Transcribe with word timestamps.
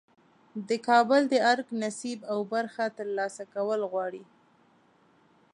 د 0.67 0.69
کابل 0.87 1.21
د 1.31 1.33
ارګ 1.51 1.67
نصیب 1.83 2.19
او 2.31 2.39
برخه 2.53 2.85
ترلاسه 2.97 3.43
کول 3.53 3.81
غواړي. 3.91 4.23